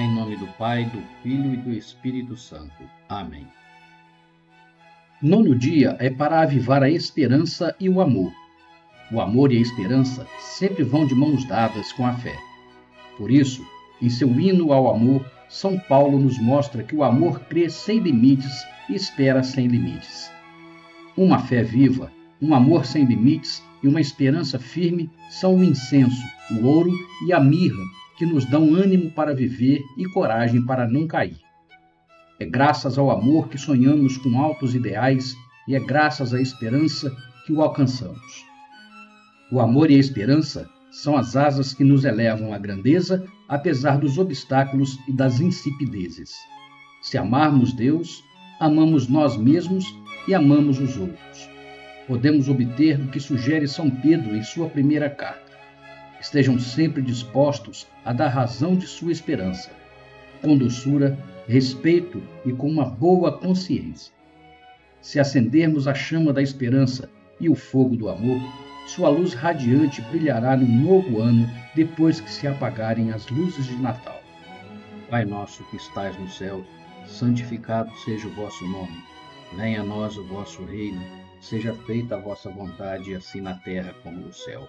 Em 0.00 0.10
nome 0.14 0.34
do 0.34 0.46
Pai, 0.56 0.86
do 0.86 1.02
Filho 1.22 1.52
e 1.52 1.56
do 1.58 1.74
Espírito 1.74 2.34
Santo. 2.34 2.72
Amém. 3.06 3.46
Nono 5.20 5.54
dia 5.54 5.94
é 6.00 6.08
para 6.08 6.40
avivar 6.40 6.82
a 6.82 6.88
esperança 6.88 7.76
e 7.78 7.86
o 7.86 8.00
amor. 8.00 8.32
O 9.12 9.20
amor 9.20 9.52
e 9.52 9.58
a 9.58 9.60
esperança 9.60 10.26
sempre 10.38 10.84
vão 10.84 11.06
de 11.06 11.14
mãos 11.14 11.44
dadas 11.44 11.92
com 11.92 12.06
a 12.06 12.14
fé. 12.14 12.34
Por 13.18 13.30
isso, 13.30 13.62
em 14.00 14.08
seu 14.08 14.40
hino 14.40 14.72
ao 14.72 14.88
amor, 14.88 15.22
São 15.50 15.78
Paulo 15.78 16.18
nos 16.18 16.38
mostra 16.38 16.82
que 16.82 16.96
o 16.96 17.04
amor 17.04 17.40
crê 17.40 17.68
sem 17.68 17.98
limites 17.98 18.64
e 18.88 18.94
espera 18.94 19.42
sem 19.42 19.66
limites. 19.66 20.32
Uma 21.14 21.40
fé 21.40 21.62
viva, 21.62 22.10
um 22.40 22.54
amor 22.54 22.86
sem 22.86 23.04
limites 23.04 23.62
e 23.82 23.86
uma 23.86 24.00
esperança 24.00 24.58
firme 24.58 25.10
são 25.28 25.56
o 25.56 25.62
incenso, 25.62 26.24
o 26.52 26.66
ouro 26.66 26.90
e 27.26 27.34
a 27.34 27.38
mirra 27.38 28.00
que 28.20 28.26
nos 28.26 28.44
dão 28.44 28.74
ânimo 28.74 29.10
para 29.12 29.34
viver 29.34 29.82
e 29.96 30.04
coragem 30.04 30.62
para 30.66 30.86
não 30.86 31.06
cair. 31.06 31.38
É 32.38 32.44
graças 32.44 32.98
ao 32.98 33.10
amor 33.10 33.48
que 33.48 33.56
sonhamos 33.56 34.18
com 34.18 34.38
altos 34.38 34.74
ideais 34.74 35.34
e 35.66 35.74
é 35.74 35.80
graças 35.80 36.34
à 36.34 36.38
esperança 36.38 37.10
que 37.46 37.52
o 37.54 37.62
alcançamos. 37.62 38.44
O 39.50 39.58
amor 39.58 39.90
e 39.90 39.94
a 39.94 39.98
esperança 39.98 40.68
são 40.90 41.16
as 41.16 41.34
asas 41.34 41.72
que 41.72 41.82
nos 41.82 42.04
elevam 42.04 42.52
à 42.52 42.58
grandeza, 42.58 43.24
apesar 43.48 43.96
dos 43.96 44.18
obstáculos 44.18 44.98
e 45.08 45.12
das 45.14 45.40
insipidezes. 45.40 46.34
Se 47.00 47.16
amarmos 47.16 47.72
Deus, 47.72 48.22
amamos 48.60 49.08
nós 49.08 49.34
mesmos 49.38 49.86
e 50.28 50.34
amamos 50.34 50.78
os 50.78 50.94
outros. 50.98 51.48
Podemos 52.06 52.50
obter 52.50 53.00
o 53.00 53.08
que 53.08 53.18
sugere 53.18 53.66
São 53.66 53.88
Pedro 53.88 54.36
em 54.36 54.42
sua 54.42 54.68
primeira 54.68 55.08
carta 55.08 55.49
estejam 56.20 56.58
sempre 56.58 57.00
dispostos 57.00 57.86
a 58.04 58.12
dar 58.12 58.28
razão 58.28 58.76
de 58.76 58.86
sua 58.86 59.10
esperança, 59.10 59.70
com 60.42 60.56
doçura, 60.56 61.18
respeito 61.48 62.22
e 62.44 62.52
com 62.52 62.68
uma 62.68 62.84
boa 62.84 63.32
consciência. 63.32 64.12
Se 65.00 65.18
acendermos 65.18 65.88
a 65.88 65.94
chama 65.94 66.32
da 66.32 66.42
esperança 66.42 67.08
e 67.40 67.48
o 67.48 67.54
fogo 67.54 67.96
do 67.96 68.08
amor, 68.08 68.40
sua 68.86 69.08
luz 69.08 69.32
radiante 69.32 70.02
brilhará 70.02 70.56
no 70.56 70.66
novo 70.66 71.20
ano 71.20 71.48
depois 71.74 72.20
que 72.20 72.30
se 72.30 72.46
apagarem 72.46 73.12
as 73.12 73.28
luzes 73.28 73.66
de 73.66 73.76
Natal. 73.76 74.20
Pai 75.08 75.24
nosso 75.24 75.64
que 75.64 75.76
estais 75.76 76.18
no 76.18 76.28
céu, 76.28 76.64
santificado 77.06 77.90
seja 78.04 78.26
o 78.28 78.34
vosso 78.34 78.64
nome. 78.66 79.02
Venha 79.56 79.80
a 79.80 79.84
nós 79.84 80.16
o 80.16 80.24
vosso 80.24 80.64
reino, 80.64 81.00
seja 81.40 81.74
feita 81.86 82.16
a 82.16 82.20
vossa 82.20 82.50
vontade, 82.50 83.14
assim 83.14 83.40
na 83.40 83.54
terra 83.54 83.94
como 84.02 84.18
no 84.18 84.32
céu. 84.32 84.68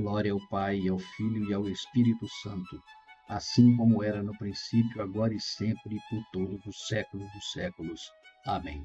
Glória 0.00 0.32
ao 0.32 0.40
Pai, 0.48 0.88
ao 0.88 0.98
Filho 0.98 1.50
e 1.50 1.52
ao 1.52 1.68
Espírito 1.68 2.26
Santo, 2.42 2.80
assim 3.28 3.76
como 3.76 4.02
era 4.02 4.22
no 4.22 4.36
princípio, 4.38 5.02
agora 5.02 5.34
e 5.34 5.40
sempre, 5.40 5.98
por 6.08 6.22
todos 6.32 6.64
os 6.66 6.86
séculos 6.88 7.30
dos 7.32 7.52
séculos. 7.52 8.00
Amém. 8.46 8.82